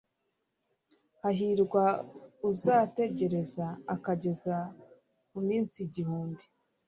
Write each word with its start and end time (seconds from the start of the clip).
hahirwa 1.21 1.85
uzategereza 2.49 3.65
akageza 3.95 4.55
ku 5.29 5.37
minsi 5.47 5.75
igihumbi 5.87 6.43